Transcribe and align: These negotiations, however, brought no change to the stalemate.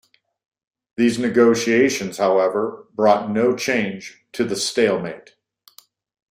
These 0.97 1.19
negotiations, 1.19 2.17
however, 2.17 2.87
brought 2.95 3.29
no 3.29 3.55
change 3.55 4.25
to 4.31 4.43
the 4.43 4.55
stalemate. 4.55 5.35